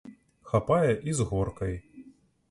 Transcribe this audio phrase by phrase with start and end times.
[0.53, 1.73] Хапае, і з горкай.